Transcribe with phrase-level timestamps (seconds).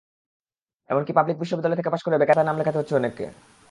[0.89, 3.25] এমনকি পাবলিক বিশ্ববিদ্যালয় থেকে পাস করেও বেকারের খাতায় নাম লেখাতে হচ্ছে অনেককে।